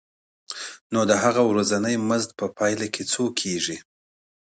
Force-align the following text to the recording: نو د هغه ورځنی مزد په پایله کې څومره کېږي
نو 0.93 0.99
د 1.09 1.11
هغه 1.23 1.41
ورځنی 1.49 1.95
مزد 2.09 2.29
په 2.39 2.45
پایله 2.57 2.87
کې 2.93 3.03
څومره 3.13 3.35
کېږي 3.39 3.77